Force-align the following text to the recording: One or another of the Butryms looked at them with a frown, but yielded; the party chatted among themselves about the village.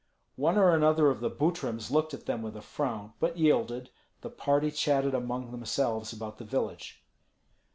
One 0.35 0.57
or 0.57 0.73
another 0.75 1.11
of 1.11 1.19
the 1.19 1.29
Butryms 1.29 1.91
looked 1.91 2.15
at 2.15 2.25
them 2.25 2.41
with 2.41 2.57
a 2.57 2.61
frown, 2.63 3.13
but 3.19 3.37
yielded; 3.37 3.91
the 4.21 4.31
party 4.31 4.71
chatted 4.71 5.13
among 5.13 5.51
themselves 5.51 6.11
about 6.11 6.39
the 6.39 6.43
village. 6.43 7.03